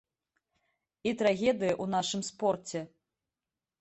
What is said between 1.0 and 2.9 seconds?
І трагедыя ў нашым спорце.